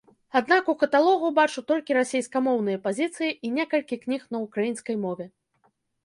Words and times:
Аднак 0.37 0.69
у 0.71 0.73
каталогу 0.83 1.27
бачу 1.39 1.61
толькі 1.71 1.97
расейскамоўныя 1.97 2.79
пазіцыі 2.87 3.29
і 3.49 3.51
некалькі 3.57 3.99
кніг 4.05 4.21
на 4.37 4.41
ўкраінскай 4.47 4.97
мове. 5.05 5.25